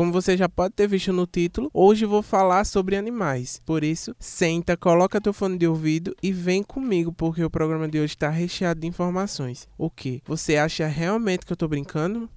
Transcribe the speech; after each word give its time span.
Como 0.00 0.10
você 0.10 0.34
já 0.34 0.48
pode 0.48 0.72
ter 0.72 0.88
visto 0.88 1.12
no 1.12 1.26
título, 1.26 1.70
hoje 1.74 2.06
vou 2.06 2.22
falar 2.22 2.64
sobre 2.64 2.96
animais. 2.96 3.60
Por 3.66 3.84
isso, 3.84 4.16
senta, 4.18 4.74
coloca 4.74 5.20
teu 5.20 5.30
fone 5.30 5.58
de 5.58 5.66
ouvido 5.66 6.16
e 6.22 6.32
vem 6.32 6.62
comigo, 6.62 7.12
porque 7.12 7.44
o 7.44 7.50
programa 7.50 7.86
de 7.86 7.98
hoje 7.98 8.14
está 8.14 8.30
recheado 8.30 8.80
de 8.80 8.86
informações. 8.86 9.68
O 9.76 9.90
que? 9.90 10.22
Você 10.24 10.56
acha 10.56 10.86
realmente 10.86 11.44
que 11.44 11.52
eu 11.52 11.56
tô 11.56 11.68
brincando? 11.68 12.30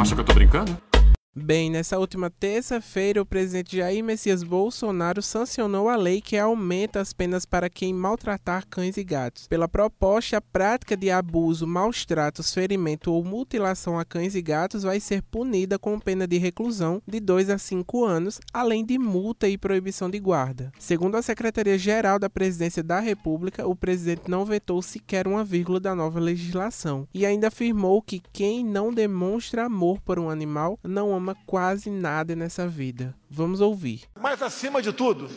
Acha 0.00 0.12
que 0.16 0.20
eu 0.20 0.24
tô 0.24 0.34
brincando? 0.34 0.91
Bem, 1.34 1.70
nessa 1.70 1.98
última 1.98 2.28
terça-feira, 2.28 3.22
o 3.22 3.24
presidente 3.24 3.78
Jair 3.78 4.04
Messias 4.04 4.42
Bolsonaro 4.42 5.22
sancionou 5.22 5.88
a 5.88 5.96
lei 5.96 6.20
que 6.20 6.36
aumenta 6.36 7.00
as 7.00 7.14
penas 7.14 7.46
para 7.46 7.70
quem 7.70 7.94
maltratar 7.94 8.66
cães 8.68 8.98
e 8.98 9.02
gatos. 9.02 9.48
Pela 9.48 9.66
proposta, 9.66 10.36
a 10.36 10.42
prática 10.42 10.94
de 10.94 11.10
abuso, 11.10 11.66
maus 11.66 12.04
tratos, 12.04 12.52
ferimento 12.52 13.10
ou 13.10 13.24
mutilação 13.24 13.98
a 13.98 14.04
cães 14.04 14.34
e 14.34 14.42
gatos 14.42 14.82
vai 14.82 15.00
ser 15.00 15.22
punida 15.22 15.78
com 15.78 15.98
pena 15.98 16.26
de 16.26 16.36
reclusão 16.36 17.00
de 17.08 17.18
2 17.18 17.48
a 17.48 17.56
5 17.56 18.04
anos, 18.04 18.38
além 18.52 18.84
de 18.84 18.98
multa 18.98 19.48
e 19.48 19.56
proibição 19.56 20.10
de 20.10 20.18
guarda. 20.18 20.70
Segundo 20.78 21.14
a 21.14 21.22
Secretaria-Geral 21.22 22.18
da 22.18 22.28
Presidência 22.28 22.82
da 22.82 23.00
República, 23.00 23.66
o 23.66 23.74
presidente 23.74 24.28
não 24.30 24.44
vetou 24.44 24.82
sequer 24.82 25.26
uma 25.26 25.42
vírgula 25.42 25.80
da 25.80 25.94
nova 25.94 26.20
legislação 26.20 27.08
e 27.14 27.24
ainda 27.24 27.48
afirmou 27.48 28.02
que 28.02 28.20
quem 28.34 28.62
não 28.62 28.92
demonstra 28.92 29.64
amor 29.64 29.98
por 30.02 30.18
um 30.18 30.28
animal 30.28 30.78
não 30.84 31.21
ama 31.22 31.36
quase 31.46 31.88
nada 31.88 32.34
nessa 32.34 32.66
vida. 32.66 33.14
Vamos 33.30 33.60
ouvir. 33.60 34.02
Mas 34.20 34.42
acima 34.42 34.82
de 34.82 34.92
tudo, 34.92 35.30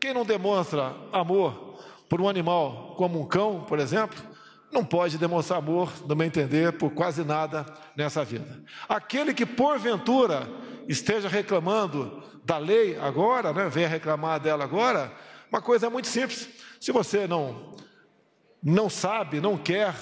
quem 0.00 0.12
não 0.12 0.24
demonstra 0.24 0.94
amor 1.12 1.78
por 2.08 2.20
um 2.20 2.28
animal 2.28 2.94
como 2.96 3.20
um 3.20 3.26
cão, 3.26 3.64
por 3.68 3.78
exemplo, 3.78 4.20
não 4.72 4.84
pode 4.84 5.16
demonstrar 5.18 5.60
amor, 5.60 5.92
no 6.06 6.16
meu 6.16 6.26
entender, 6.26 6.72
por 6.72 6.90
quase 6.90 7.22
nada 7.22 7.64
nessa 7.96 8.24
vida. 8.24 8.62
Aquele 8.88 9.32
que 9.32 9.46
porventura 9.46 10.48
esteja 10.88 11.28
reclamando 11.28 12.22
da 12.44 12.58
lei 12.58 12.98
agora, 12.98 13.52
né, 13.52 13.68
venha 13.68 13.86
reclamar 13.86 14.40
dela 14.40 14.64
agora, 14.64 15.12
uma 15.50 15.62
coisa 15.62 15.88
muito 15.88 16.08
simples. 16.08 16.48
Se 16.80 16.90
você 16.90 17.26
não 17.28 17.70
não 18.64 18.88
sabe, 18.88 19.40
não 19.40 19.58
quer 19.58 19.92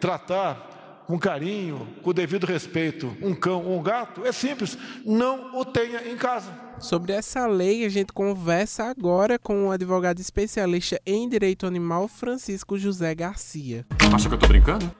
tratar 0.00 0.71
com 1.06 1.18
carinho, 1.18 1.86
com 2.02 2.10
o 2.10 2.14
devido 2.14 2.46
respeito, 2.46 3.16
um 3.22 3.34
cão 3.34 3.64
ou 3.64 3.78
um 3.78 3.82
gato, 3.82 4.24
é 4.24 4.32
simples, 4.32 4.78
não 5.04 5.58
o 5.58 5.64
tenha 5.64 6.08
em 6.08 6.16
casa. 6.16 6.52
Sobre 6.78 7.12
essa 7.12 7.46
lei, 7.46 7.84
a 7.84 7.88
gente 7.88 8.12
conversa 8.12 8.84
agora 8.84 9.38
com 9.38 9.68
o 9.68 9.70
advogado 9.70 10.18
especialista 10.18 11.00
em 11.06 11.28
direito 11.28 11.66
animal, 11.66 12.08
Francisco 12.08 12.76
José 12.76 13.14
Garcia. 13.14 13.84
Acha 14.14 14.28
que 14.28 14.34
eu 14.34 14.38
tô 14.38 14.48
brincando? 14.48 14.90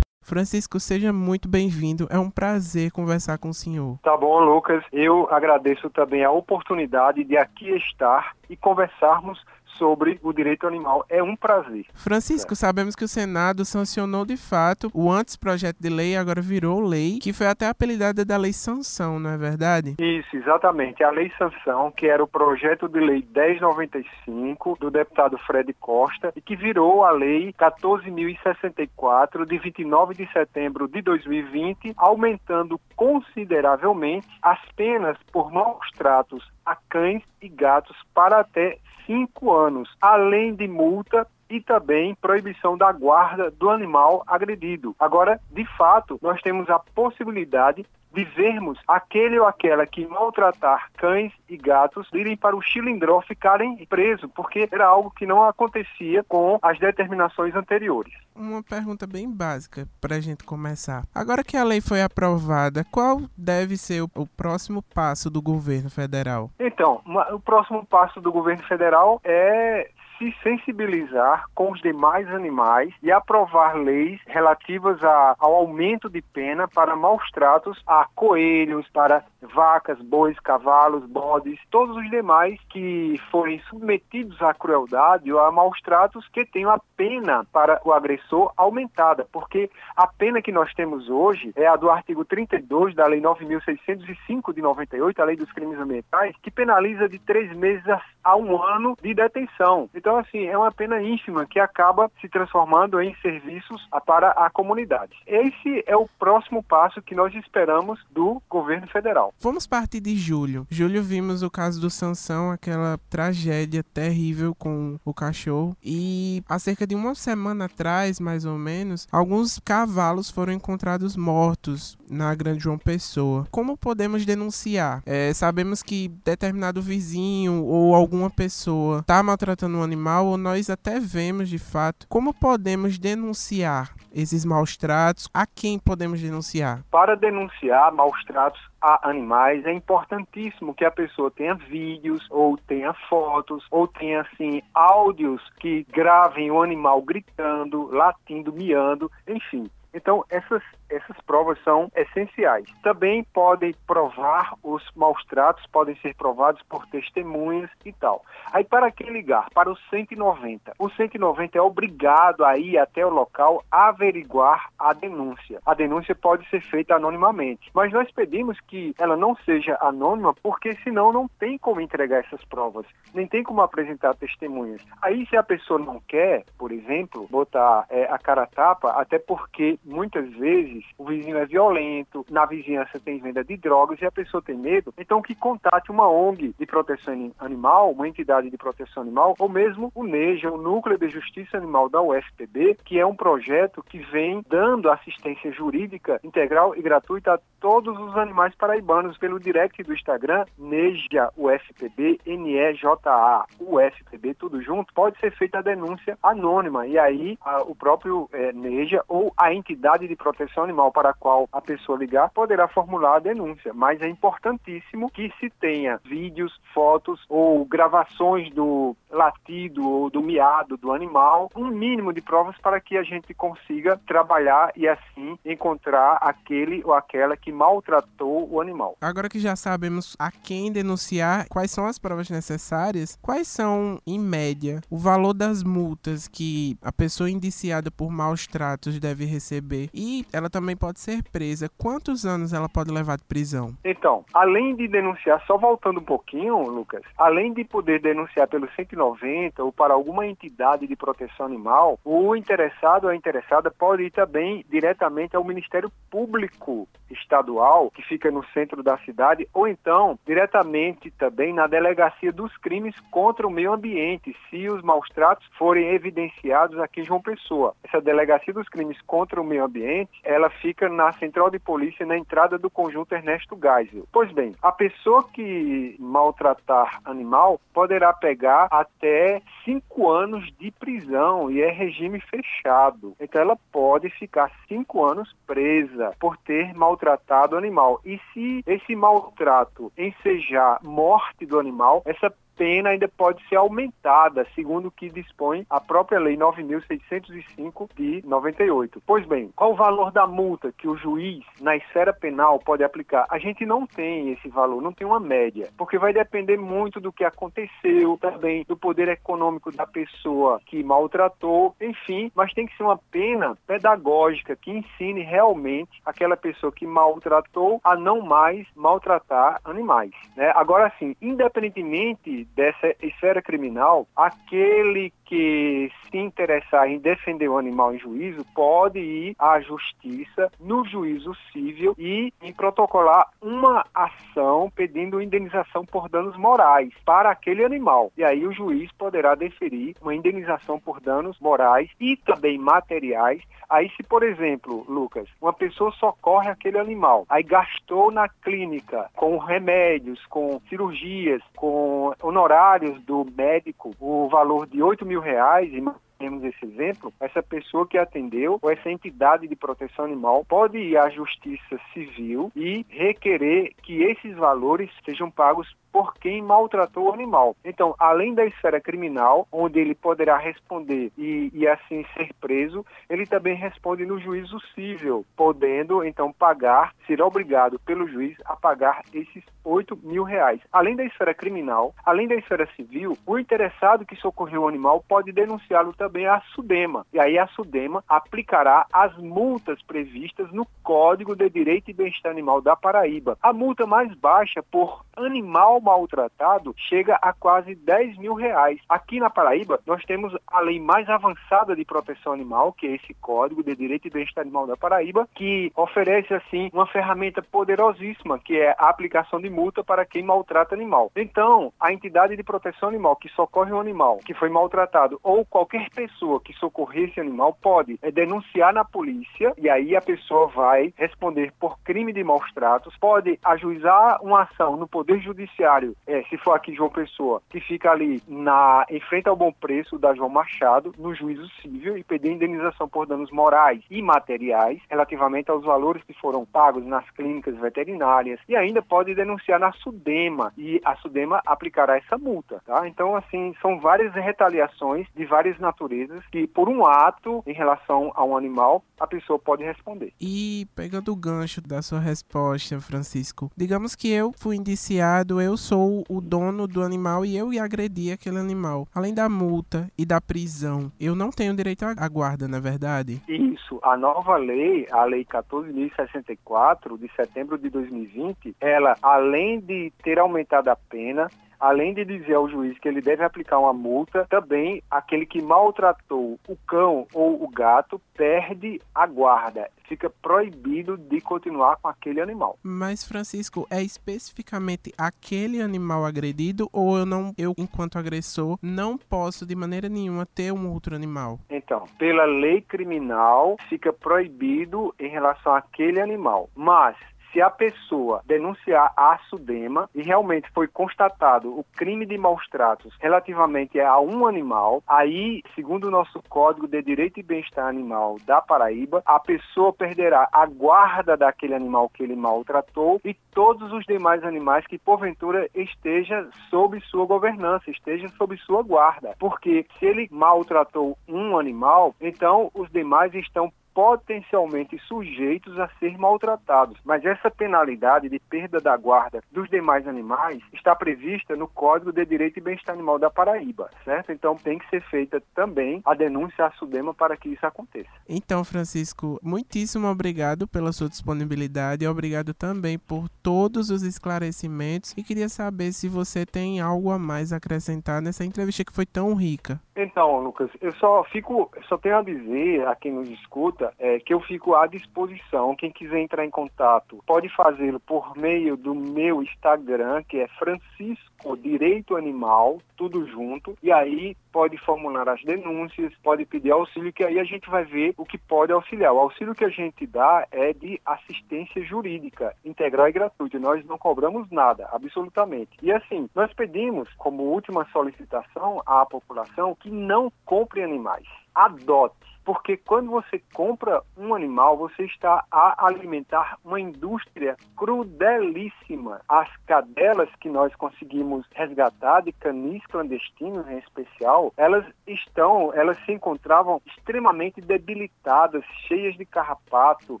Francisco, 0.26 0.80
seja 0.80 1.12
muito 1.12 1.48
bem-vindo. 1.48 2.08
É 2.10 2.18
um 2.18 2.28
prazer 2.28 2.90
conversar 2.90 3.38
com 3.38 3.48
o 3.48 3.54
senhor. 3.54 3.96
Tá 4.02 4.16
bom, 4.16 4.40
Lucas. 4.40 4.82
Eu 4.92 5.32
agradeço 5.32 5.88
também 5.88 6.24
a 6.24 6.32
oportunidade 6.32 7.22
de 7.22 7.36
aqui 7.36 7.70
estar 7.70 8.34
e 8.50 8.56
conversarmos 8.56 9.40
sobre 9.76 10.18
o 10.22 10.32
direito 10.32 10.66
animal. 10.66 11.04
É 11.08 11.22
um 11.22 11.36
prazer. 11.36 11.86
Francisco, 11.94 12.52
é. 12.52 12.56
sabemos 12.56 12.94
que 12.94 13.04
o 13.04 13.08
Senado 13.08 13.64
sancionou 13.64 14.24
de 14.24 14.36
fato 14.36 14.90
o 14.92 15.10
antes 15.10 15.36
projeto 15.36 15.78
de 15.80 15.88
lei, 15.88 16.16
agora 16.16 16.40
virou 16.40 16.80
lei, 16.80 17.18
que 17.20 17.32
foi 17.32 17.46
até 17.46 17.66
apelidada 17.68 18.24
da 18.24 18.36
Lei 18.36 18.52
Sanção, 18.52 19.18
não 19.18 19.30
é 19.30 19.36
verdade? 19.36 19.94
Isso, 19.98 20.36
exatamente. 20.36 21.02
A 21.04 21.10
Lei 21.10 21.32
Sanção, 21.38 21.90
que 21.90 22.06
era 22.06 22.22
o 22.22 22.28
projeto 22.28 22.88
de 22.88 23.00
lei 23.00 23.26
1095 23.34 24.76
do 24.80 24.90
deputado 24.90 25.38
Fred 25.38 25.72
Costa 25.74 26.32
e 26.34 26.40
que 26.40 26.56
virou 26.56 27.04
a 27.04 27.10
Lei 27.10 27.52
14.064 27.52 29.46
de 29.46 29.58
29 29.58 30.14
de 30.14 30.26
setembro 30.32 30.88
de 30.88 31.02
2020, 31.02 31.94
aumentando 31.96 32.80
consideravelmente 32.94 34.28
as 34.42 34.60
penas 34.74 35.16
por 35.32 35.52
maus 35.52 35.90
tratos 35.96 36.42
a 36.64 36.76
cães 36.88 37.22
e 37.40 37.48
gatos 37.48 37.96
para 38.14 38.40
até 38.40 38.78
cinco 39.06 39.54
anos, 39.54 39.88
além 40.00 40.54
de 40.54 40.66
multa 40.68 41.26
e 41.48 41.60
também 41.60 42.14
proibição 42.14 42.76
da 42.76 42.90
guarda 42.92 43.50
do 43.50 43.70
animal 43.70 44.22
agredido. 44.26 44.94
Agora, 44.98 45.40
de 45.50 45.64
fato, 45.76 46.18
nós 46.22 46.40
temos 46.42 46.68
a 46.68 46.78
possibilidade 46.78 47.86
de 48.16 48.24
vermos 48.24 48.78
aquele 48.88 49.38
ou 49.38 49.46
aquela 49.46 49.86
que 49.86 50.06
maltratar 50.06 50.90
cães 50.96 51.32
e 51.48 51.56
gatos 51.58 52.08
irem 52.14 52.34
para 52.34 52.56
o 52.56 52.62
chilindró 52.62 53.20
ficarem 53.20 53.84
presos, 53.86 54.30
porque 54.34 54.66
era 54.72 54.86
algo 54.86 55.10
que 55.10 55.26
não 55.26 55.44
acontecia 55.44 56.24
com 56.24 56.58
as 56.62 56.78
determinações 56.78 57.54
anteriores. 57.54 58.14
Uma 58.34 58.62
pergunta 58.62 59.06
bem 59.06 59.30
básica 59.30 59.86
para 60.00 60.16
a 60.16 60.20
gente 60.20 60.44
começar. 60.44 61.04
Agora 61.14 61.44
que 61.44 61.58
a 61.58 61.64
lei 61.64 61.82
foi 61.82 62.02
aprovada, 62.02 62.86
qual 62.90 63.20
deve 63.36 63.76
ser 63.76 64.02
o, 64.02 64.26
próximo 64.26 64.82
passo 64.94 65.28
do 65.28 65.42
governo 65.42 65.90
federal? 65.90 66.50
Então, 66.58 67.02
o 67.32 67.40
próximo 67.40 67.84
passo 67.84 68.20
do 68.20 68.32
governo 68.32 68.62
federal 68.64 69.20
é 69.24 69.90
se 70.18 70.34
sensibilizar 70.42 71.44
com 71.54 71.72
os 71.72 71.80
demais 71.80 72.28
animais 72.28 72.92
e 73.02 73.10
aprovar 73.12 73.76
leis 73.76 74.20
relativas 74.26 75.02
a, 75.02 75.36
ao 75.38 75.54
aumento 75.54 76.08
de 76.08 76.22
pena 76.22 76.68
para 76.68 76.96
maus 76.96 77.30
tratos 77.30 77.82
a 77.86 78.06
coelhos, 78.14 78.88
para 78.92 79.24
vacas, 79.42 79.98
bois, 80.00 80.38
cavalos, 80.40 81.04
bodes, 81.06 81.58
todos 81.70 81.96
os 81.96 82.10
demais 82.10 82.58
que 82.70 83.20
forem 83.30 83.60
submetidos 83.68 84.40
à 84.42 84.52
crueldade 84.52 85.32
ou 85.32 85.40
a 85.40 85.52
maus 85.52 85.80
tratos 85.82 86.26
que 86.28 86.44
tenham 86.44 86.70
a 86.70 86.80
pena 86.96 87.46
para 87.52 87.80
o 87.84 87.92
agressor 87.92 88.52
aumentada, 88.56 89.26
porque 89.32 89.70
a 89.96 90.06
pena 90.06 90.42
que 90.42 90.52
nós 90.52 90.72
temos 90.74 91.08
hoje 91.08 91.52
é 91.56 91.66
a 91.66 91.76
do 91.76 91.90
artigo 91.90 92.24
32 92.24 92.94
da 92.94 93.06
Lei 93.06 93.20
9.605 93.20 94.54
de 94.54 94.62
98, 94.62 95.20
a 95.20 95.24
Lei 95.24 95.36
dos 95.36 95.52
Crimes 95.52 95.78
Ambientais, 95.78 96.34
que 96.42 96.50
penaliza 96.50 97.08
de 97.08 97.18
três 97.18 97.54
meses 97.56 97.84
a, 98.24 98.36
um 98.36 98.62
ano 98.62 98.96
de 99.02 99.14
detenção. 99.14 99.88
Então, 99.94 100.05
assim, 100.14 100.44
é 100.44 100.56
uma 100.56 100.70
pena 100.70 101.02
ínfima 101.02 101.46
que 101.46 101.58
acaba 101.58 102.08
se 102.20 102.28
transformando 102.28 103.00
em 103.00 103.12
serviços 103.16 103.88
para 104.06 104.30
a 104.30 104.48
comunidade. 104.50 105.16
Esse 105.26 105.82
é 105.86 105.96
o 105.96 106.08
próximo 106.18 106.62
passo 106.62 107.02
que 107.02 107.14
nós 107.14 107.34
esperamos 107.34 107.98
do 108.10 108.40
governo 108.48 108.86
federal. 108.86 109.34
Vamos 109.40 109.66
partir 109.66 110.00
de 110.00 110.14
julho. 110.16 110.66
Julho 110.70 111.02
vimos 111.02 111.42
o 111.42 111.50
caso 111.50 111.80
do 111.80 111.90
Sansão, 111.90 112.50
aquela 112.50 112.98
tragédia 113.10 113.82
terrível 113.82 114.54
com 114.54 114.98
o 115.04 115.14
cachorro. 115.14 115.76
E 115.82 116.42
há 116.48 116.58
cerca 116.58 116.86
de 116.86 116.94
uma 116.94 117.14
semana 117.14 117.64
atrás, 117.64 118.20
mais 118.20 118.44
ou 118.44 118.58
menos, 118.58 119.08
alguns 119.10 119.58
cavalos 119.58 120.30
foram 120.30 120.52
encontrados 120.52 121.16
mortos 121.16 121.96
na 122.08 122.34
Grande 122.34 122.60
João 122.60 122.78
Pessoa. 122.78 123.46
Como 123.50 123.76
podemos 123.76 124.24
denunciar? 124.24 125.02
É, 125.06 125.32
sabemos 125.32 125.82
que 125.82 126.08
determinado 126.24 126.82
vizinho 126.82 127.64
ou 127.64 127.94
alguma 127.94 128.30
pessoa 128.30 129.00
está 129.00 129.22
maltratando 129.22 129.78
um 129.78 129.82
animal, 129.82 129.95
ou 130.26 130.36
nós 130.36 130.68
até 130.68 131.00
vemos 131.00 131.48
de 131.48 131.58
fato. 131.58 132.06
Como 132.08 132.34
podemos 132.34 132.98
denunciar 132.98 133.94
esses 134.12 134.44
maus 134.44 134.76
tratos? 134.76 135.28
A 135.32 135.46
quem 135.46 135.78
podemos 135.78 136.20
denunciar? 136.20 136.82
Para 136.90 137.16
denunciar 137.16 137.92
maus 137.92 138.22
tratos 138.24 138.60
a 138.80 139.08
animais, 139.08 139.64
é 139.64 139.72
importantíssimo 139.72 140.74
que 140.74 140.84
a 140.84 140.90
pessoa 140.90 141.30
tenha 141.30 141.54
vídeos, 141.54 142.24
ou 142.30 142.56
tenha 142.56 142.92
fotos, 143.08 143.66
ou 143.70 143.88
tenha 143.88 144.20
assim 144.20 144.62
áudios 144.72 145.42
que 145.58 145.84
gravem 145.92 146.50
o 146.50 146.62
animal 146.62 147.02
gritando, 147.02 147.90
latindo, 147.90 148.52
miando, 148.52 149.10
enfim. 149.26 149.68
Então, 149.96 150.22
essas, 150.28 150.62
essas 150.90 151.16
provas 151.26 151.58
são 151.62 151.90
essenciais. 151.94 152.66
Também 152.82 153.24
podem 153.24 153.74
provar 153.86 154.54
os 154.62 154.82
maus 154.94 155.24
tratos, 155.26 155.64
podem 155.72 155.96
ser 155.96 156.14
provados 156.14 156.62
por 156.68 156.86
testemunhas 156.86 157.70
e 157.84 157.92
tal. 157.92 158.24
Aí, 158.52 158.64
para 158.64 158.90
quem 158.90 159.10
ligar? 159.10 159.48
Para 159.54 159.70
o 159.70 159.76
190. 159.90 160.72
O 160.78 160.88
190 160.90 161.58
é 161.58 161.60
obrigado 161.60 162.44
a 162.44 162.56
ir 162.56 162.78
até 162.78 163.04
o 163.04 163.10
local 163.10 163.64
averiguar 163.70 164.70
a 164.78 164.92
denúncia. 164.92 165.60
A 165.64 165.74
denúncia 165.74 166.14
pode 166.14 166.48
ser 166.48 166.60
feita 166.62 166.94
anonimamente, 166.94 167.70
mas 167.74 167.92
nós 167.92 168.10
pedimos 168.10 168.58
que 168.60 168.94
ela 168.98 169.16
não 169.16 169.36
seja 169.44 169.76
anônima, 169.80 170.34
porque 170.42 170.74
senão 170.82 171.12
não 171.12 171.28
tem 171.28 171.58
como 171.58 171.80
entregar 171.80 172.24
essas 172.24 172.44
provas, 172.44 172.86
nem 173.14 173.26
tem 173.26 173.42
como 173.42 173.60
apresentar 173.60 174.14
testemunhas. 174.14 174.82
Aí, 175.02 175.26
se 175.26 175.36
a 175.36 175.42
pessoa 175.42 175.78
não 175.78 176.00
quer, 176.00 176.44
por 176.58 176.72
exemplo, 176.72 177.26
botar 177.30 177.86
é, 177.90 178.04
a 178.04 178.18
cara 178.18 178.42
a 178.42 178.46
tapa, 178.46 178.90
até 178.90 179.18
porque 179.18 179.78
muitas 179.84 180.30
vezes 180.34 180.75
o 180.98 181.04
vizinho 181.04 181.38
é 181.38 181.46
violento, 181.46 182.24
na 182.30 182.44
vizinhança 182.46 183.00
tem 183.00 183.18
venda 183.18 183.44
de 183.44 183.56
drogas 183.56 184.00
e 184.00 184.06
a 184.06 184.12
pessoa 184.12 184.42
tem 184.42 184.56
medo, 184.56 184.92
então 184.98 185.22
que 185.22 185.34
contate 185.34 185.90
uma 185.90 186.08
ONG 186.08 186.54
de 186.58 186.66
proteção 186.66 187.32
animal, 187.38 187.92
uma 187.92 188.08
entidade 188.08 188.50
de 188.50 188.56
proteção 188.56 189.02
animal, 189.02 189.34
ou 189.38 189.48
mesmo 189.48 189.92
o 189.94 190.04
NEJA, 190.04 190.50
o 190.50 190.60
Núcleo 190.60 190.98
de 190.98 191.08
Justiça 191.08 191.56
Animal 191.56 191.88
da 191.88 192.02
UFPB, 192.02 192.78
que 192.84 192.98
é 192.98 193.06
um 193.06 193.14
projeto 193.14 193.82
que 193.82 193.98
vem 193.98 194.42
dando 194.48 194.90
assistência 194.90 195.50
jurídica 195.52 196.20
integral 196.22 196.76
e 196.76 196.82
gratuita 196.82 197.34
a 197.34 197.40
todos 197.60 197.98
os 197.98 198.16
animais 198.16 198.54
paraibanos 198.54 199.18
pelo 199.18 199.40
direct 199.40 199.82
do 199.82 199.94
Instagram, 199.94 200.44
NEJA 200.58 201.30
UFPB, 201.36 202.20
N-E-J-A 202.26 203.46
UFPB, 203.60 204.34
tudo 204.34 204.62
junto, 204.62 204.92
pode 204.94 205.18
ser 205.18 205.32
feita 205.32 205.58
a 205.58 205.62
denúncia 205.62 206.18
anônima. 206.22 206.86
E 206.86 206.98
aí 206.98 207.38
a, 207.40 207.62
o 207.62 207.74
próprio 207.74 208.28
é, 208.32 208.52
NEJA 208.52 209.02
ou 209.08 209.32
a 209.36 209.52
entidade 209.52 210.06
de 210.06 210.16
proteção 210.16 210.65
animal 210.66 210.92
para 210.92 211.10
a 211.10 211.14
qual 211.14 211.48
a 211.52 211.60
pessoa 211.60 211.98
ligar 211.98 212.30
poderá 212.30 212.68
formular 212.68 213.16
a 213.16 213.20
denúncia, 213.20 213.72
mas 213.72 214.00
é 214.00 214.08
importantíssimo 214.08 215.10
que 215.10 215.32
se 215.40 215.50
tenha 215.50 216.00
vídeos, 216.04 216.52
fotos 216.74 217.24
ou 217.28 217.64
gravações 217.64 218.52
do 218.52 218.96
latido 219.10 219.88
ou 219.88 220.10
do 220.10 220.20
miado 220.20 220.76
do 220.76 220.92
animal, 220.92 221.50
um 221.56 221.68
mínimo 221.68 222.12
de 222.12 222.20
provas 222.20 222.56
para 222.58 222.80
que 222.80 222.96
a 222.96 223.02
gente 223.02 223.32
consiga 223.32 223.98
trabalhar 224.06 224.72
e 224.76 224.86
assim 224.86 225.38
encontrar 225.44 226.18
aquele 226.20 226.82
ou 226.84 226.92
aquela 226.92 227.36
que 227.36 227.52
maltratou 227.52 228.48
o 228.50 228.60
animal. 228.60 228.96
Agora 229.00 229.28
que 229.28 229.38
já 229.38 229.56
sabemos 229.56 230.16
a 230.18 230.30
quem 230.30 230.70
denunciar, 230.72 231.46
quais 231.48 231.70
são 231.70 231.86
as 231.86 231.98
provas 231.98 232.28
necessárias, 232.28 233.18
quais 233.22 233.48
são, 233.48 233.98
em 234.06 234.18
média, 234.18 234.80
o 234.90 234.98
valor 234.98 235.32
das 235.32 235.62
multas 235.62 236.28
que 236.28 236.76
a 236.82 236.92
pessoa 236.92 237.30
indiciada 237.30 237.90
por 237.90 238.10
maus 238.10 238.46
tratos 238.46 238.98
deve 238.98 239.24
receber 239.24 239.88
e 239.94 240.26
ela 240.32 240.50
também 240.56 240.74
pode 240.74 241.00
ser 241.00 241.22
presa. 241.24 241.68
Quantos 241.76 242.24
anos 242.24 242.54
ela 242.54 242.66
pode 242.66 242.90
levar 242.90 243.18
de 243.18 243.24
prisão? 243.24 243.74
Então, 243.84 244.24
além 244.32 244.74
de 244.74 244.88
denunciar, 244.88 245.44
só 245.46 245.58
voltando 245.58 246.00
um 246.00 246.04
pouquinho, 246.04 246.56
Lucas, 246.62 247.02
além 247.18 247.52
de 247.52 247.62
poder 247.62 248.00
denunciar 248.00 248.48
pelo 248.48 248.66
190 248.74 249.62
ou 249.62 249.70
para 249.70 249.92
alguma 249.92 250.26
entidade 250.26 250.86
de 250.86 250.96
proteção 250.96 251.44
animal, 251.44 251.98
o 252.02 252.34
interessado 252.34 253.04
ou 253.04 253.10
a 253.10 253.16
interessada 253.16 253.70
pode 253.70 254.04
ir 254.04 254.10
também 254.10 254.64
diretamente 254.70 255.36
ao 255.36 255.44
Ministério 255.44 255.92
Público 256.10 256.88
Estadual, 257.10 257.90
que 257.90 258.02
fica 258.02 258.30
no 258.30 258.44
centro 258.46 258.82
da 258.82 258.96
cidade, 258.98 259.46
ou 259.52 259.68
então 259.68 260.18
diretamente 260.26 261.10
também 261.10 261.52
na 261.52 261.66
Delegacia 261.66 262.32
dos 262.32 262.56
Crimes 262.56 262.98
contra 263.10 263.46
o 263.46 263.50
Meio 263.50 263.74
Ambiente, 263.74 264.34
se 264.48 264.68
os 264.70 264.80
maus 264.82 265.06
tratos 265.10 265.46
forem 265.58 265.90
evidenciados 265.90 266.78
aqui 266.78 267.02
em 267.02 267.04
João 267.04 267.20
Pessoa. 267.20 267.74
Essa 267.84 268.00
Delegacia 268.00 268.54
dos 268.54 268.68
Crimes 268.70 269.00
contra 269.02 269.38
o 269.38 269.44
Meio 269.44 269.64
Ambiente, 269.64 270.10
ela 270.46 270.50
fica 270.50 270.88
na 270.88 271.12
Central 271.12 271.50
de 271.50 271.58
Polícia, 271.58 272.06
na 272.06 272.16
entrada 272.16 272.56
do 272.56 272.70
conjunto 272.70 273.12
Ernesto 273.12 273.58
Geisel. 273.60 274.06
Pois 274.12 274.30
bem, 274.32 274.54
a 274.62 274.70
pessoa 274.70 275.26
que 275.32 275.96
maltratar 275.98 277.00
animal 277.04 277.60
poderá 277.74 278.12
pegar 278.12 278.68
até 278.70 279.42
cinco 279.64 280.08
anos 280.08 280.46
de 280.58 280.70
prisão 280.70 281.50
e 281.50 281.60
é 281.60 281.70
regime 281.70 282.20
fechado. 282.20 283.14
Então 283.20 283.42
ela 283.42 283.58
pode 283.72 284.08
ficar 284.10 284.50
cinco 284.68 285.04
anos 285.04 285.34
presa 285.46 286.12
por 286.20 286.36
ter 286.36 286.72
maltratado 286.74 287.56
o 287.56 287.58
animal. 287.58 288.00
E 288.04 288.20
se 288.32 288.62
esse 288.66 288.94
maltrato 288.94 289.92
ensejar 289.98 290.78
morte 290.84 291.44
do 291.44 291.58
animal, 291.58 292.02
essa 292.04 292.32
pena 292.56 292.90
ainda 292.90 293.08
pode 293.08 293.46
ser 293.48 293.56
aumentada, 293.56 294.46
segundo 294.54 294.86
o 294.86 294.90
que 294.90 295.10
dispõe 295.10 295.66
a 295.68 295.80
própria 295.80 296.18
Lei 296.18 296.36
9.605 296.36 297.88
de 297.94 298.22
98. 298.26 299.02
Pois 299.06 299.26
bem, 299.26 299.50
qual 299.54 299.72
o 299.72 299.76
valor 299.76 300.10
da 300.10 300.26
multa 300.26 300.72
que 300.72 300.88
o 300.88 300.96
juiz, 300.96 301.44
na 301.60 301.76
esfera 301.76 302.12
penal, 302.12 302.58
pode 302.58 302.82
aplicar? 302.82 303.26
A 303.30 303.38
gente 303.38 303.64
não 303.66 303.86
tem 303.86 304.32
esse 304.32 304.48
valor, 304.48 304.80
não 304.82 304.92
tem 304.92 305.06
uma 305.06 305.20
média, 305.20 305.70
porque 305.76 305.98
vai 305.98 306.12
depender 306.12 306.56
muito 306.56 307.00
do 307.00 307.12
que 307.12 307.24
aconteceu, 307.24 308.18
também 308.20 308.64
do 308.66 308.76
poder 308.76 309.08
econômico 309.08 309.70
da 309.70 309.86
pessoa 309.86 310.60
que 310.66 310.82
maltratou, 310.82 311.74
enfim, 311.80 312.30
mas 312.34 312.52
tem 312.52 312.66
que 312.66 312.76
ser 312.76 312.82
uma 312.82 312.98
pena 313.10 313.56
pedagógica 313.66 314.56
que 314.56 314.70
ensine 314.70 315.22
realmente 315.22 316.00
aquela 316.04 316.36
pessoa 316.36 316.72
que 316.72 316.86
maltratou 316.86 317.80
a 317.84 317.94
não 317.96 318.20
mais 318.20 318.66
maltratar 318.74 319.60
animais. 319.64 320.12
Né? 320.36 320.52
Agora, 320.54 320.92
sim, 320.98 321.14
independentemente 321.20 322.45
dessa 322.54 322.94
esfera 323.02 323.42
criminal, 323.42 324.06
aquele 324.14 325.12
que 325.24 325.90
se 326.10 326.16
interessar 326.16 326.88
em 326.88 326.98
defender 326.98 327.48
o 327.48 327.58
animal 327.58 327.94
em 327.94 327.98
juízo 327.98 328.44
pode 328.54 328.98
ir 328.98 329.34
à 329.38 329.60
justiça 329.60 330.50
no 330.60 330.84
juízo 330.86 331.34
civil 331.52 331.94
e 331.98 332.32
em 332.40 332.52
protocolar 332.52 333.28
uma 333.42 333.84
ação 333.92 334.70
pedindo 334.74 335.20
indenização 335.20 335.84
por 335.84 336.08
danos 336.08 336.36
morais 336.36 336.92
para 337.04 337.30
aquele 337.30 337.64
animal. 337.64 338.12
E 338.16 338.24
aí 338.24 338.46
o 338.46 338.52
juiz 338.52 338.90
poderá 338.92 339.34
deferir 339.34 339.96
uma 340.00 340.14
indenização 340.14 340.78
por 340.78 341.00
danos 341.00 341.38
morais 341.40 341.90
e 342.00 342.16
também 342.16 342.58
materiais. 342.58 343.42
Aí 343.68 343.90
se, 343.96 344.02
por 344.04 344.22
exemplo, 344.22 344.84
Lucas, 344.88 345.28
uma 345.40 345.52
pessoa 345.52 345.90
socorre 345.92 346.48
aquele 346.48 346.78
animal, 346.78 347.26
aí 347.28 347.42
gastou 347.42 348.12
na 348.12 348.28
clínica 348.28 349.10
com 349.16 349.38
remédios, 349.38 350.24
com 350.26 350.60
cirurgias, 350.68 351.42
com 351.56 352.12
honorários 352.36 353.02
do 353.04 353.26
médico, 353.34 353.94
o 353.98 354.28
valor 354.28 354.66
de 354.66 354.82
8 354.82 355.06
mil 355.06 355.20
reais, 355.20 355.72
e 355.72 355.82
temos 356.18 356.44
esse 356.44 356.64
exemplo, 356.64 357.12
essa 357.20 357.42
pessoa 357.42 357.86
que 357.86 357.96
atendeu 357.96 358.58
ou 358.60 358.70
essa 358.70 358.90
entidade 358.90 359.48
de 359.48 359.56
proteção 359.56 360.04
animal 360.04 360.44
pode 360.46 360.78
ir 360.78 360.96
à 360.96 361.08
justiça 361.08 361.78
civil 361.92 362.52
e 362.54 362.84
requerer 362.88 363.74
que 363.82 364.02
esses 364.02 364.34
valores 364.36 364.90
sejam 365.04 365.30
pagos 365.30 365.66
por 365.96 366.12
quem 366.18 366.42
maltratou 366.42 367.08
o 367.08 367.12
animal. 367.14 367.56
Então, 367.64 367.94
além 367.98 368.34
da 368.34 368.44
esfera 368.44 368.78
criminal, 368.78 369.48
onde 369.50 369.80
ele 369.80 369.94
poderá 369.94 370.36
responder 370.36 371.10
e, 371.16 371.50
e 371.54 371.66
assim 371.66 372.04
ser 372.12 372.34
preso, 372.38 372.84
ele 373.08 373.24
também 373.24 373.54
responde 373.54 374.04
no 374.04 374.20
juízo 374.20 374.60
civil, 374.74 375.24
podendo 375.34 376.04
então 376.04 376.30
pagar, 376.30 376.92
ser 377.06 377.22
obrigado 377.22 377.78
pelo 377.78 378.06
juiz 378.06 378.36
a 378.44 378.54
pagar 378.54 379.04
esses 379.14 379.42
8 379.64 379.98
mil 380.02 380.22
reais. 380.22 380.60
Além 380.70 380.94
da 380.94 381.04
esfera 381.04 381.32
criminal, 381.32 381.94
além 382.04 382.28
da 382.28 382.34
esfera 382.34 382.68
civil, 382.76 383.16
o 383.26 383.38
interessado 383.38 384.04
que 384.04 384.16
socorreu 384.16 384.64
o 384.64 384.68
animal 384.68 385.02
pode 385.08 385.32
denunciá-lo 385.32 385.94
também 385.94 386.26
à 386.26 386.42
SUDEMA. 386.54 387.06
E 387.10 387.18
aí 387.18 387.38
a 387.38 387.46
SUDEMA 387.48 388.04
aplicará 388.06 388.86
as 388.92 389.16
multas 389.16 389.80
previstas 389.82 390.52
no 390.52 390.66
Código 390.82 391.34
de 391.34 391.48
Direito 391.48 391.90
e 391.90 391.94
Bem-Estar 391.94 392.30
Animal 392.30 392.60
da 392.60 392.76
Paraíba. 392.76 393.38
A 393.42 393.52
multa 393.52 393.86
mais 393.86 394.14
baixa 394.14 394.62
por 394.62 395.04
animal 395.16 395.80
maltratado 395.86 396.74
chega 396.88 397.16
a 397.22 397.32
quase 397.32 397.76
10 397.76 398.18
mil 398.18 398.34
reais. 398.34 398.80
Aqui 398.88 399.20
na 399.20 399.30
Paraíba, 399.30 399.78
nós 399.86 400.04
temos 400.04 400.36
a 400.48 400.60
lei 400.60 400.80
mais 400.80 401.08
avançada 401.08 401.76
de 401.76 401.84
proteção 401.84 402.32
animal, 402.32 402.72
que 402.72 402.88
é 402.88 402.96
esse 402.96 403.14
Código 403.14 403.62
de 403.62 403.76
Direito 403.76 404.08
e 404.08 404.10
Bem-Estar 404.10 404.42
Animal 404.42 404.66
da 404.66 404.76
Paraíba, 404.76 405.28
que 405.34 405.70
oferece, 405.76 406.34
assim, 406.34 406.68
uma 406.72 406.86
ferramenta 406.86 407.40
poderosíssima, 407.40 408.38
que 408.38 408.58
é 408.58 408.74
a 408.76 408.88
aplicação 408.88 409.40
de 409.40 409.48
multa 409.48 409.84
para 409.84 410.04
quem 410.04 410.24
maltrata 410.24 410.74
animal. 410.74 411.12
Então, 411.14 411.72
a 411.80 411.92
entidade 411.92 412.36
de 412.36 412.42
proteção 412.42 412.88
animal 412.88 413.14
que 413.14 413.28
socorre 413.28 413.72
um 413.72 413.80
animal 413.80 414.18
que 414.24 414.34
foi 414.34 414.48
maltratado 414.48 415.20
ou 415.22 415.44
qualquer 415.44 415.88
pessoa 415.90 416.40
que 416.40 416.52
socorrer 416.54 417.10
esse 417.10 417.20
animal 417.20 417.56
pode 417.62 417.98
é, 418.02 418.10
denunciar 418.10 418.72
na 418.72 418.84
polícia 418.84 419.52
e 419.56 419.68
aí 419.68 419.94
a 419.94 420.00
pessoa 420.00 420.48
vai 420.48 420.92
responder 420.96 421.52
por 421.60 421.78
crime 421.80 422.12
de 422.12 422.24
maus 422.24 422.50
tratos, 422.52 422.96
pode 422.98 423.38
ajuizar 423.44 424.18
uma 424.22 424.42
ação 424.42 424.76
no 424.76 424.88
Poder 424.88 425.20
Judiciário 425.20 425.75
é, 426.06 426.22
se 426.24 426.36
for 426.38 426.52
aqui 426.52 426.74
João 426.74 426.90
Pessoa, 426.90 427.42
que 427.50 427.60
fica 427.60 427.90
ali 427.90 428.22
na, 428.28 428.84
em 428.88 429.00
frente 429.00 429.28
ao 429.28 429.36
bom 429.36 429.52
preço 429.52 429.98
da 429.98 430.14
João 430.14 430.28
Machado, 430.28 430.94
no 430.98 431.14
juízo 431.14 431.48
civil, 431.60 431.96
e 431.96 432.04
pedir 432.04 432.32
indenização 432.32 432.88
por 432.88 433.06
danos 433.06 433.30
morais 433.30 433.82
e 433.90 434.00
materiais 434.02 434.80
relativamente 434.88 435.50
aos 435.50 435.64
valores 435.64 436.02
que 436.04 436.14
foram 436.14 436.44
pagos 436.44 436.84
nas 436.84 437.08
clínicas 437.10 437.56
veterinárias 437.56 438.40
e 438.48 438.56
ainda 438.56 438.82
pode 438.82 439.14
denunciar 439.14 439.58
na 439.58 439.72
SUDEMA 439.72 440.52
e 440.56 440.80
a 440.84 440.96
SUDEMA 440.96 441.40
aplicará 441.46 441.96
essa 441.96 442.16
multa, 442.18 442.62
tá? 442.64 442.86
Então, 442.88 443.16
assim, 443.16 443.54
são 443.60 443.78
várias 443.80 444.14
retaliações 444.14 445.06
de 445.14 445.24
várias 445.24 445.58
naturezas 445.58 446.24
que, 446.30 446.46
por 446.46 446.68
um 446.68 446.86
ato 446.86 447.42
em 447.46 447.52
relação 447.52 448.12
a 448.14 448.24
um 448.24 448.36
animal, 448.36 448.82
a 448.98 449.06
pessoa 449.06 449.38
pode 449.38 449.64
responder. 449.64 450.12
E 450.20 450.66
pegando 450.74 451.12
o 451.12 451.16
gancho 451.16 451.60
da 451.60 451.82
sua 451.82 452.00
resposta, 452.00 452.80
Francisco, 452.80 453.50
digamos 453.56 453.94
que 453.94 454.10
eu 454.10 454.32
fui 454.36 454.56
indiciado, 454.56 455.40
eu 455.40 455.56
sou 455.66 456.04
o 456.08 456.20
dono 456.20 456.68
do 456.68 456.80
animal 456.80 457.24
e 457.24 457.36
eu 457.36 457.50
agredi 457.60 458.12
aquele 458.12 458.38
animal. 458.38 458.86
Além 458.94 459.12
da 459.12 459.28
multa 459.28 459.90
e 459.98 460.06
da 460.06 460.20
prisão, 460.20 460.92
eu 461.00 461.16
não 461.16 461.30
tenho 461.30 461.56
direito 461.56 461.84
à 461.84 462.08
guarda, 462.08 462.46
não 462.46 462.58
é 462.58 462.60
verdade? 462.60 463.20
Isso. 463.28 463.80
A 463.82 463.96
nova 463.96 464.36
lei, 464.36 464.86
a 464.92 465.04
Lei 465.04 465.24
14.064, 465.24 466.96
de 466.96 467.10
setembro 467.16 467.58
de 467.58 467.68
2020, 467.68 468.54
ela, 468.60 468.94
além 469.02 469.58
de 469.58 469.92
ter 470.04 470.20
aumentado 470.20 470.68
a 470.68 470.76
pena, 470.76 471.28
além 471.58 471.94
de 471.94 472.04
dizer 472.04 472.34
ao 472.34 472.48
juiz 472.48 472.78
que 472.78 472.88
ele 472.88 473.00
deve 473.00 473.24
aplicar 473.24 473.58
uma 473.58 473.72
multa, 473.72 474.26
também 474.28 474.82
aquele 474.90 475.26
que 475.26 475.42
maltratou 475.42 476.38
o 476.48 476.56
cão 476.66 477.06
ou 477.12 477.42
o 477.42 477.48
gato 477.48 478.00
perde 478.14 478.80
a 478.94 479.06
guarda. 479.06 479.68
Fica 479.88 480.10
proibido 480.10 480.96
de 480.96 481.20
continuar 481.20 481.76
com 481.76 481.88
aquele 481.88 482.20
animal. 482.20 482.58
Mas 482.62 483.04
Francisco, 483.04 483.66
é 483.70 483.82
especificamente 483.82 484.92
aquele 484.98 485.62
animal 485.62 486.04
agredido 486.04 486.68
ou 486.72 486.98
eu 486.98 487.06
não, 487.06 487.32
eu 487.38 487.54
enquanto 487.56 487.98
agressor 487.98 488.58
não 488.60 488.98
posso 488.98 489.46
de 489.46 489.54
maneira 489.54 489.88
nenhuma 489.88 490.26
ter 490.26 490.52
um 490.52 490.72
outro 490.72 490.94
animal? 490.94 491.38
Então, 491.48 491.84
pela 491.98 492.24
lei 492.24 492.60
criminal 492.60 493.56
fica 493.68 493.92
proibido 493.92 494.94
em 494.98 495.08
relação 495.08 495.54
àquele 495.54 496.00
animal. 496.00 496.50
Mas 496.54 496.96
se 497.36 497.42
a 497.42 497.50
pessoa 497.50 498.22
denunciar 498.24 498.94
a 498.96 499.18
SUDEMA 499.28 499.90
e 499.94 500.00
realmente 500.00 500.50
foi 500.54 500.66
constatado 500.66 501.50
o 501.50 501.62
crime 501.76 502.06
de 502.06 502.16
maus 502.16 502.42
tratos 502.48 502.96
relativamente 502.98 503.78
a 503.78 504.00
um 504.00 504.26
animal, 504.26 504.82
aí, 504.86 505.42
segundo 505.54 505.88
o 505.88 505.90
nosso 505.90 506.22
Código 506.30 506.66
de 506.66 506.80
Direito 506.80 507.20
e 507.20 507.22
Bem-Estar 507.22 507.66
Animal 507.66 508.16
da 508.24 508.40
Paraíba, 508.40 509.02
a 509.04 509.20
pessoa 509.20 509.70
perderá 509.70 510.26
a 510.32 510.46
guarda 510.46 511.14
daquele 511.14 511.54
animal 511.54 511.90
que 511.90 512.02
ele 512.02 512.16
maltratou 512.16 513.02
e 513.04 513.12
todos 513.34 513.70
os 513.70 513.84
demais 513.84 514.24
animais 514.24 514.66
que 514.66 514.78
porventura 514.78 515.46
esteja 515.54 516.26
sob 516.48 516.80
sua 516.86 517.04
governança, 517.04 517.70
esteja 517.70 518.08
sob 518.16 518.34
sua 518.38 518.62
guarda. 518.62 519.14
Porque 519.18 519.66
se 519.78 519.84
ele 519.84 520.08
maltratou 520.10 520.96
um 521.06 521.38
animal, 521.38 521.94
então 522.00 522.50
os 522.54 522.70
demais 522.70 523.12
estão 523.12 523.52
potencialmente 523.76 524.78
sujeitos 524.88 525.60
a 525.60 525.68
ser 525.78 525.98
maltratados. 525.98 526.78
Mas 526.82 527.04
essa 527.04 527.30
penalidade 527.30 528.08
de 528.08 528.18
perda 528.18 528.58
da 528.58 528.74
guarda 528.74 529.22
dos 529.30 529.50
demais 529.50 529.86
animais 529.86 530.42
está 530.54 530.74
prevista 530.74 531.36
no 531.36 531.46
Código 531.46 531.92
de 531.92 532.06
Direito 532.06 532.38
e 532.38 532.40
Bem-Estar 532.40 532.74
Animal 532.74 532.98
da 532.98 533.10
Paraíba, 533.10 533.68
certo? 533.84 534.12
Então 534.12 534.34
tem 534.34 534.58
que 534.58 534.66
ser 534.70 534.80
feita 534.84 535.22
também 535.34 535.82
a 535.84 535.92
denúncia 535.92 536.46
à 536.46 536.50
SUDEMA 536.52 536.94
para 536.94 537.18
que 537.18 537.28
isso 537.28 537.44
aconteça. 537.44 537.90
Então, 538.08 538.42
Francisco, 538.44 539.20
muitíssimo 539.22 539.86
obrigado 539.88 540.48
pela 540.48 540.72
sua 540.72 540.88
disponibilidade 540.88 541.84
e 541.84 541.88
obrigado 541.88 542.32
também 542.32 542.78
por 542.78 543.10
todos 543.22 543.68
os 543.68 543.82
esclarecimentos 543.82 544.94
e 544.96 545.02
queria 545.02 545.28
saber 545.28 545.72
se 545.72 545.86
você 545.86 546.24
tem 546.24 546.60
algo 546.60 546.90
a 546.90 546.98
mais 546.98 547.30
a 547.30 547.36
acrescentar 547.36 548.00
nessa 548.00 548.24
entrevista 548.24 548.64
que 548.64 548.72
foi 548.72 548.86
tão 548.86 549.12
rica. 549.12 549.60
Então, 549.76 550.18
Lucas, 550.20 550.48
eu 550.62 550.72
só 550.76 551.04
fico, 551.04 551.50
só 551.68 551.76
tenho 551.76 551.98
a 551.98 552.02
dizer 552.02 552.66
a 552.66 552.74
quem 552.74 552.92
nos 552.92 553.10
escuta 553.10 553.65
é, 553.78 553.98
que 553.98 554.12
eu 554.12 554.20
fico 554.20 554.54
à 554.54 554.66
disposição. 554.66 555.54
Quem 555.56 555.70
quiser 555.70 556.00
entrar 556.00 556.24
em 556.24 556.30
contato 556.30 557.02
pode 557.06 557.28
fazê-lo 557.28 557.80
por 557.80 558.16
meio 558.16 558.56
do 558.56 558.74
meu 558.74 559.22
Instagram, 559.22 560.02
que 560.04 560.18
é 560.18 560.28
Francisco 560.28 561.36
Direito 561.36 561.96
Animal, 561.96 562.60
tudo 562.76 563.06
junto. 563.06 563.56
E 563.62 563.72
aí 563.72 564.16
pode 564.32 564.56
formular 564.58 565.08
as 565.08 565.22
denúncias, 565.22 565.92
pode 566.02 566.24
pedir 566.24 566.50
auxílio, 566.50 566.92
que 566.92 567.04
aí 567.04 567.18
a 567.18 567.24
gente 567.24 567.48
vai 567.48 567.64
ver 567.64 567.94
o 567.96 568.04
que 568.04 568.18
pode 568.18 568.52
auxiliar. 568.52 568.92
O 568.92 569.00
auxílio 569.00 569.34
que 569.34 569.44
a 569.44 569.48
gente 569.48 569.86
dá 569.86 570.26
é 570.30 570.52
de 570.52 570.80
assistência 570.84 571.64
jurídica, 571.64 572.34
integral 572.44 572.88
e 572.88 572.92
gratuita. 572.92 573.38
Nós 573.38 573.64
não 573.64 573.78
cobramos 573.78 574.30
nada, 574.30 574.68
absolutamente. 574.72 575.56
E 575.62 575.72
assim, 575.72 576.08
nós 576.14 576.32
pedimos, 576.34 576.88
como 576.98 577.22
última 577.22 577.66
solicitação 577.72 578.60
à 578.66 578.84
população, 578.84 579.54
que 579.54 579.70
não 579.70 580.12
compre 580.24 580.62
animais, 580.62 581.06
adote 581.34 582.15
porque 582.26 582.56
quando 582.56 582.90
você 582.90 583.22
compra 583.32 583.80
um 583.96 584.12
animal, 584.12 584.56
você 584.56 584.82
está 584.82 585.24
a 585.30 585.64
alimentar 585.64 586.36
uma 586.44 586.60
indústria 586.60 587.36
crudelíssima. 587.56 589.00
As 589.08 589.28
cadelas 589.46 590.08
que 590.20 590.28
nós 590.28 590.52
conseguimos 590.56 591.24
resgatar 591.32 592.00
de 592.00 592.10
canis 592.10 592.66
clandestinos 592.66 593.48
em 593.48 593.58
especial, 593.58 594.34
elas 594.36 594.66
estão, 594.88 595.54
elas 595.54 595.78
se 595.86 595.92
encontravam 595.92 596.60
extremamente 596.66 597.40
debilitadas, 597.40 598.42
cheias 598.66 598.96
de 598.96 599.04
carrapato, 599.04 600.00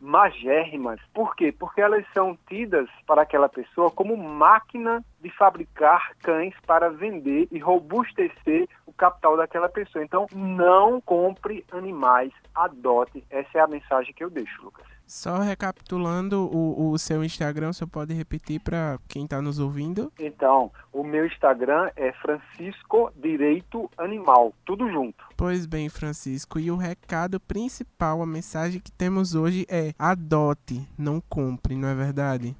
magérrimas. 0.00 0.98
Por 1.12 1.36
quê? 1.36 1.52
Porque 1.52 1.82
elas 1.82 2.06
são 2.14 2.38
tidas 2.48 2.88
para 3.06 3.20
aquela 3.20 3.50
pessoa 3.50 3.90
como 3.90 4.16
máquina 4.16 5.04
de 5.24 5.30
fabricar 5.30 6.12
cães 6.22 6.54
para 6.66 6.90
vender 6.90 7.48
e 7.50 7.58
robustecer 7.58 8.68
o 8.86 8.92
capital 8.92 9.38
daquela 9.38 9.70
pessoa. 9.70 10.04
Então, 10.04 10.26
não 10.32 11.00
compre 11.00 11.64
animais, 11.72 12.30
adote. 12.54 13.24
Essa 13.30 13.58
é 13.58 13.60
a 13.62 13.66
mensagem 13.66 14.12
que 14.12 14.22
eu 14.22 14.28
deixo, 14.28 14.62
Lucas. 14.62 14.84
Só 15.06 15.38
recapitulando 15.38 16.46
o, 16.46 16.90
o 16.90 16.98
seu 16.98 17.24
Instagram, 17.24 17.72
você 17.72 17.86
pode 17.86 18.14
repetir 18.14 18.60
para 18.60 18.98
quem 19.08 19.24
está 19.24 19.40
nos 19.40 19.58
ouvindo? 19.58 20.12
Então, 20.18 20.70
o 20.92 21.02
meu 21.02 21.26
Instagram 21.26 21.90
é 21.96 22.12
Francisco 22.12 23.12
Direito 23.16 23.90
Animal, 23.98 24.54
tudo 24.64 24.90
junto. 24.90 25.24
Pois 25.36 25.66
bem, 25.66 25.88
Francisco, 25.88 26.58
e 26.58 26.70
o 26.70 26.76
recado 26.76 27.38
principal, 27.38 28.22
a 28.22 28.26
mensagem 28.26 28.80
que 28.80 28.92
temos 28.92 29.34
hoje 29.34 29.66
é: 29.68 29.92
adote, 29.98 30.86
não 30.98 31.20
compre, 31.20 31.76
não 31.76 31.88
é 31.88 31.94
verdade? 31.94 32.56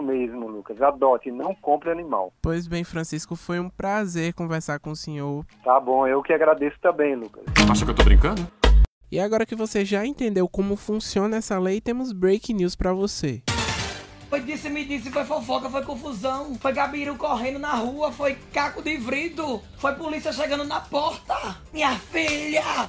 Isso 0.00 0.02
mesmo, 0.02 0.48
Lucas. 0.48 0.80
Adote, 0.80 1.30
não 1.30 1.54
compre 1.54 1.90
animal. 1.90 2.32
Pois 2.40 2.66
bem, 2.66 2.82
Francisco, 2.84 3.36
foi 3.36 3.60
um 3.60 3.68
prazer 3.68 4.32
conversar 4.32 4.80
com 4.80 4.90
o 4.90 4.96
senhor. 4.96 5.44
Tá 5.62 5.78
bom, 5.78 6.06
eu 6.06 6.22
que 6.22 6.32
agradeço 6.32 6.76
também, 6.80 7.14
Lucas. 7.14 7.44
Acha 7.70 7.84
que 7.84 7.90
eu 7.90 7.94
tô 7.94 8.02
brincando? 8.02 8.40
E 9.12 9.20
agora 9.20 9.44
que 9.44 9.54
você 9.54 9.84
já 9.84 10.06
entendeu 10.06 10.48
como 10.48 10.76
funciona 10.76 11.36
essa 11.36 11.58
lei, 11.58 11.80
temos 11.80 12.12
break 12.12 12.54
news 12.54 12.74
para 12.74 12.94
você. 12.94 13.42
Foi 14.30 14.40
disse, 14.40 14.70
me 14.70 14.84
disse, 14.84 15.10
foi 15.10 15.24
fofoca, 15.24 15.68
foi 15.68 15.82
confusão. 15.82 16.54
Foi 16.54 16.72
Gabiru 16.72 17.16
correndo 17.16 17.58
na 17.58 17.74
rua, 17.74 18.12
foi 18.12 18.36
caco 18.52 18.80
de 18.80 18.96
vrido. 18.96 19.60
Foi 19.76 19.92
polícia 19.94 20.32
chegando 20.32 20.64
na 20.64 20.80
porta. 20.80 21.34
Minha 21.72 21.96
filha! 21.96 22.88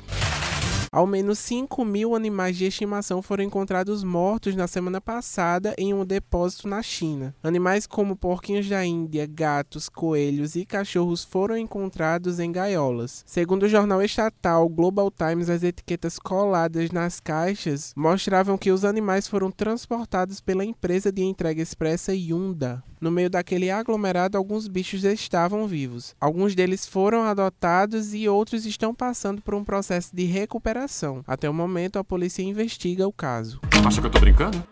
Ao 0.94 1.08
menos 1.08 1.40
5 1.40 1.86
mil 1.86 2.14
animais 2.14 2.58
de 2.58 2.66
estimação 2.66 3.22
foram 3.22 3.46
encontrados 3.46 4.04
mortos 4.04 4.58
na 4.58 4.68
semana 4.68 5.00
passada 5.00 5.74
em 5.78 5.94
um 5.94 6.04
depósito 6.04 6.68
na 6.68 6.84
China. 6.84 7.34
Animais 7.42 7.88
como 7.88 8.14
porquinhos 8.14 8.68
da 8.68 8.86
Índia, 8.86 9.26
gatos, 9.26 9.88
coelhos 9.88 10.58
e 10.58 10.66
cachorros 10.66 11.24
foram 11.24 11.56
encontrados 11.56 12.42
em 12.42 12.52
gaiolas. 12.52 13.24
Segundo 13.26 13.64
o 13.64 13.70
jornal 13.70 14.02
estatal 14.02 14.68
Global 14.68 15.10
Times, 15.10 15.50
as 15.50 15.64
etiquetas 15.64 16.20
coladas 16.20 16.92
nas 16.92 17.22
caixas 17.22 17.94
mostravam 17.96 18.58
que 18.58 18.70
os 18.70 18.84
animais 18.84 19.30
foram 19.30 19.50
transportados 19.50 20.42
pela 20.42 20.66
empresa 20.66 21.10
de 21.10 21.22
entrega 21.22 21.62
expressa 21.62 22.14
Yunda. 22.14 22.84
No 23.00 23.10
meio 23.10 23.32
daquele 23.32 23.72
aglomerado, 23.72 24.38
alguns 24.38 24.68
bichos 24.68 25.04
estavam 25.06 25.66
vivos. 25.66 26.16
Alguns 26.22 26.54
deles 26.54 26.86
foram 26.86 27.24
adotados 27.24 28.14
e 28.14 28.30
outros 28.30 28.64
estão 28.64 28.94
passando 28.94 29.42
por 29.42 29.56
um 29.56 29.64
processo 29.64 30.16
de 30.16 30.26
recuperação. 30.26 30.81
Até 31.28 31.50
o 31.50 31.54
momento, 31.54 32.00
a 32.00 32.04
polícia 32.04 32.42
investiga 32.42 33.08
o 33.08 33.14
caso. 33.14 33.60
Acha 33.86 34.02
que 34.02 34.08
eu 34.08 34.12
tô 34.12 34.20
brincando? 34.20 34.64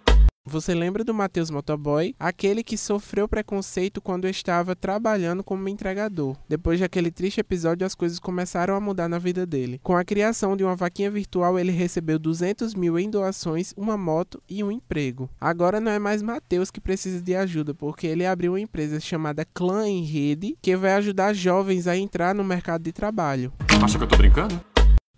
Você 0.49 0.73
lembra 0.73 1.03
do 1.03 1.13
Matheus 1.13 1.51
Motoboy? 1.51 2.15
Aquele 2.19 2.63
que 2.63 2.75
sofreu 2.75 3.27
preconceito 3.27 4.01
quando 4.01 4.27
estava 4.27 4.75
trabalhando 4.75 5.43
como 5.43 5.69
entregador. 5.69 6.35
Depois 6.47 6.79
daquele 6.79 7.11
triste 7.11 7.39
episódio, 7.39 7.85
as 7.85 7.93
coisas 7.93 8.17
começaram 8.17 8.73
a 8.73 8.79
mudar 8.79 9.07
na 9.07 9.19
vida 9.19 9.45
dele. 9.45 9.79
Com 9.83 9.95
a 9.95 10.03
criação 10.03 10.57
de 10.57 10.63
uma 10.63 10.75
vaquinha 10.75 11.11
virtual, 11.11 11.59
ele 11.59 11.71
recebeu 11.71 12.17
200 12.17 12.73
mil 12.73 12.97
em 12.97 13.11
doações, 13.11 13.75
uma 13.77 13.95
moto 13.95 14.41
e 14.49 14.63
um 14.63 14.71
emprego. 14.71 15.29
Agora 15.39 15.79
não 15.79 15.91
é 15.91 15.99
mais 15.99 16.23
Matheus 16.23 16.71
que 16.71 16.81
precisa 16.81 17.21
de 17.21 17.35
ajuda, 17.35 17.75
porque 17.75 18.07
ele 18.07 18.25
abriu 18.25 18.53
uma 18.53 18.59
empresa 18.59 18.99
chamada 18.99 19.45
Clã 19.53 19.87
em 19.87 20.03
Rede, 20.03 20.57
que 20.63 20.75
vai 20.75 20.93
ajudar 20.93 21.33
jovens 21.33 21.85
a 21.85 21.95
entrar 21.95 22.33
no 22.33 22.43
mercado 22.43 22.81
de 22.81 22.91
trabalho. 22.91 23.53
Acha 23.83 23.99
que 23.99 24.03
eu 24.03 24.07
tô 24.07 24.17
brincando? 24.17 24.59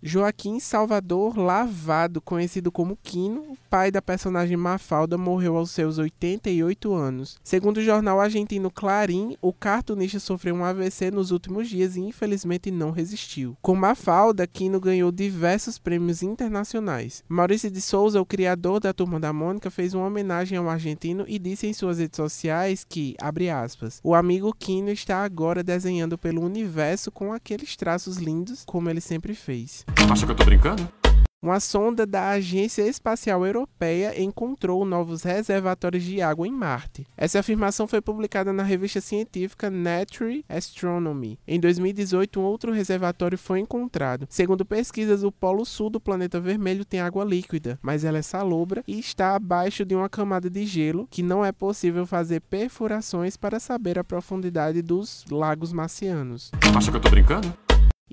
Joaquim 0.04 0.58
Salvador 0.58 1.38
Lavado, 1.38 2.20
conhecido 2.20 2.72
como 2.72 2.98
Quino, 3.00 3.56
pai 3.70 3.88
da 3.88 4.02
personagem 4.02 4.56
Mafalda, 4.56 5.16
morreu 5.16 5.56
aos 5.56 5.70
seus 5.70 5.96
88 5.96 6.92
anos. 6.92 7.38
Segundo 7.44 7.76
o 7.76 7.82
jornal 7.82 8.20
argentino 8.20 8.68
Clarim, 8.68 9.36
o 9.40 9.52
cartunista 9.52 10.18
sofreu 10.18 10.56
um 10.56 10.64
AVC 10.64 11.12
nos 11.12 11.30
últimos 11.30 11.68
dias 11.68 11.94
e 11.94 12.00
infelizmente 12.00 12.68
não 12.68 12.90
resistiu. 12.90 13.56
Com 13.62 13.76
Mafalda, 13.76 14.44
Quino 14.44 14.80
ganhou 14.80 15.12
diversos 15.12 15.78
prêmios 15.78 16.20
internacionais. 16.20 17.22
Maurício 17.28 17.70
de 17.70 17.80
Souza, 17.80 18.20
o 18.20 18.26
criador 18.26 18.80
da 18.80 18.92
Turma 18.92 19.20
da 19.20 19.32
Mônica, 19.32 19.70
fez 19.70 19.94
uma 19.94 20.08
homenagem 20.08 20.58
ao 20.58 20.68
argentino 20.68 21.24
e 21.28 21.38
disse 21.38 21.68
em 21.68 21.72
suas 21.72 22.00
redes 22.00 22.16
sociais 22.16 22.84
que, 22.84 23.14
abre 23.20 23.48
aspas, 23.50 24.00
o 24.02 24.16
amigo 24.16 24.52
Quino 24.52 24.90
está 24.90 25.22
agora 25.22 25.62
desenhando 25.62 26.18
pelo 26.18 26.44
universo 26.44 27.12
com 27.12 27.32
aqueles 27.32 27.76
traços 27.76 28.16
lindos 28.16 28.64
como 28.66 28.90
ele 28.90 29.00
sempre 29.00 29.32
fez. 29.32 29.84
Acha 30.10 30.26
que 30.26 30.32
eu 30.32 30.36
tô 30.36 30.44
brincando? 30.44 30.88
Uma 31.44 31.58
sonda 31.58 32.06
da 32.06 32.28
Agência 32.28 32.86
Espacial 32.86 33.44
Europeia 33.44 34.22
encontrou 34.22 34.84
novos 34.84 35.24
reservatórios 35.24 36.04
de 36.04 36.22
água 36.22 36.46
em 36.46 36.52
Marte. 36.52 37.04
Essa 37.16 37.40
afirmação 37.40 37.88
foi 37.88 38.00
publicada 38.00 38.52
na 38.52 38.62
revista 38.62 39.00
científica 39.00 39.68
Nature 39.68 40.44
Astronomy. 40.48 41.40
Em 41.44 41.58
2018, 41.58 42.38
um 42.38 42.44
outro 42.44 42.70
reservatório 42.70 43.36
foi 43.36 43.58
encontrado. 43.58 44.24
Segundo 44.30 44.64
pesquisas, 44.64 45.24
o 45.24 45.32
polo 45.32 45.64
sul 45.64 45.90
do 45.90 45.98
planeta 45.98 46.38
vermelho 46.38 46.84
tem 46.84 47.00
água 47.00 47.24
líquida, 47.24 47.76
mas 47.82 48.04
ela 48.04 48.18
é 48.18 48.22
salobra 48.22 48.84
e 48.86 49.00
está 49.00 49.34
abaixo 49.34 49.84
de 49.84 49.96
uma 49.96 50.08
camada 50.08 50.48
de 50.48 50.64
gelo 50.64 51.08
que 51.10 51.24
não 51.24 51.44
é 51.44 51.50
possível 51.50 52.06
fazer 52.06 52.40
perfurações 52.42 53.36
para 53.36 53.58
saber 53.58 53.98
a 53.98 54.04
profundidade 54.04 54.80
dos 54.80 55.24
lagos 55.28 55.72
marcianos. 55.72 56.52
Acha 56.72 56.92
que 56.92 56.98
eu 56.98 57.00
tô 57.00 57.10
brincando? 57.10 57.52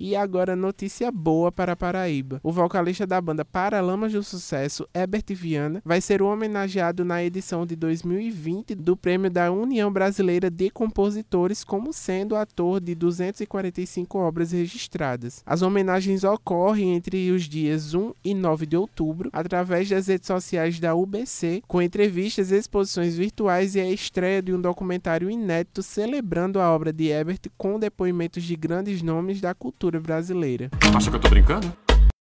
E 0.02 0.16
agora 0.16 0.56
notícia 0.56 1.12
boa 1.12 1.52
para 1.52 1.76
Paraíba. 1.76 2.40
O 2.42 2.54
vocalista 2.54 3.06
da 3.06 3.20
banda 3.20 3.44
Paralamas 3.44 4.14
do 4.14 4.24
Sucesso, 4.24 4.88
Herbert 4.96 5.26
Viana, 5.32 5.82
vai 5.84 6.00
ser 6.00 6.22
homenageado 6.22 7.04
na 7.04 7.22
edição 7.22 7.66
de 7.66 7.76
2020 7.76 8.76
do 8.76 8.96
Prêmio 8.96 9.30
da 9.30 9.52
União 9.52 9.92
Brasileira 9.92 10.50
de 10.50 10.70
Compositores 10.70 11.66
como 11.66 11.92
sendo 11.92 12.38
ator 12.38 12.80
de 12.80 12.96
245 12.96 14.18
obras 14.18 14.54
registradas. 14.54 15.44
As 15.46 15.62
homenagens 15.62 16.24
ocorrem 16.24 16.96
entre 16.96 17.30
os 17.32 17.44
dias 17.44 17.94
1 17.94 18.14
e 18.24 18.34
9 18.34 18.66
de 18.68 18.78
outubro, 18.78 19.30
através 19.34 19.90
das 19.90 20.08
redes 20.08 20.28
sociais 20.28 20.80
da 20.80 20.96
UBC, 20.96 21.62
com 21.68 21.82
entrevistas, 21.82 22.52
exposições 22.52 23.18
virtuais 23.18 23.76
e 23.76 23.82
a 23.82 23.92
estreia 23.92 24.42
de 24.42 24.54
um 24.54 24.62
documentário 24.62 25.30
inédito 25.30 25.84
celebrando 25.84 26.58
a 26.58 26.74
obra 26.74 26.94
de 26.94 27.08
Herbert 27.08 27.42
com 27.58 27.78
depoimentos 27.78 28.46
de 28.46 28.56
grandes 28.56 29.02
nomes 29.02 29.42
da 29.42 29.54
cultura 29.90 30.00
brasileira. 30.00 30.70
Acha 30.96 31.10
que 31.10 31.16
eu 31.16 31.20
tô 31.20 31.30
brincando? 31.30 31.74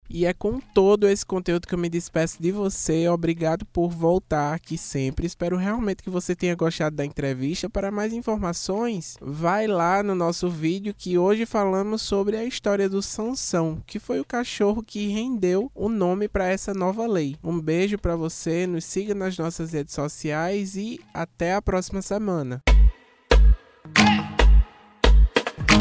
E 0.08 0.24
é 0.24 0.34
com 0.34 0.60
todo 0.60 1.08
esse 1.08 1.26
conteúdo 1.26 1.68
que 1.68 1.74
eu 1.74 1.80
me 1.80 1.90
despeço 1.90 2.40
de 2.40 2.52
você. 2.52 3.10
Obrigado 3.10 3.66
por 3.66 3.90
voltar 3.90 4.54
aqui 4.54 4.78
sempre. 4.78 5.26
Espero 5.26 5.58
realmente 5.58 6.04
que 6.04 6.12
você 6.12 6.36
tenha 6.36 6.54
gostado 6.54 6.96
da 6.96 7.04
entrevista. 7.04 7.68
Para 7.68 7.90
mais 7.90 8.14
informações, 8.14 9.18
vai 9.20 9.66
lá 9.66 10.04
no 10.04 10.14
nosso 10.14 10.48
vídeo 10.48 10.94
que 10.96 11.18
hoje 11.18 11.48
falamos 11.48 12.04
sobre 12.04 12.38
a 12.38 12.46
história 12.46 12.88
do 12.88 13.02
Sansão, 13.02 13.82
que 13.88 13.98
foi 13.98 14.20
o 14.20 14.26
cachorro 14.26 14.84
que 14.84 15.08
rendeu 15.08 15.72
o 15.74 15.90
nome 15.90 16.28
para 16.28 16.48
essa 16.48 16.72
nova 16.72 17.08
lei. 17.08 17.36
Um 17.44 17.60
beijo 17.60 17.98
para 17.98 18.16
você, 18.16 18.68
nos 18.68 18.86
siga 18.86 19.16
nas 19.16 19.36
nossas 19.40 19.74
redes 19.74 19.96
sociais 19.96 20.76
e 20.76 21.00
até 21.12 21.56
a 21.56 21.62
próxima 21.64 22.04
semana. 22.04 22.62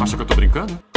Acha 0.03 0.17
que 0.17 0.23
eu 0.23 0.27
tô 0.27 0.35
brincando? 0.35 0.94